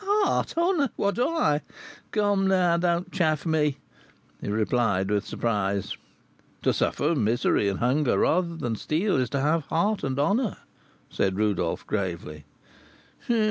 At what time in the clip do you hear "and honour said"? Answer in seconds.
10.03-11.37